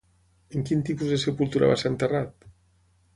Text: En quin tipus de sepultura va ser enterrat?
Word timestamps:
En 0.59 0.63
quin 0.69 0.79
tipus 0.87 1.11
de 1.15 1.19
sepultura 1.25 1.69
va 1.73 1.75
ser 1.83 1.91
enterrat? 1.91 2.49